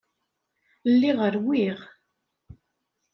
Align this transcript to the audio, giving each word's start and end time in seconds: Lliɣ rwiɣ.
Lliɣ 0.91 1.19
rwiɣ. 1.35 1.79